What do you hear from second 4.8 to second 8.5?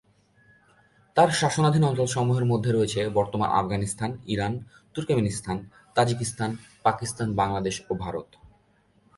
Turkmenistan, Tajikistan, Pakistan, Bangladesh ও ভারত।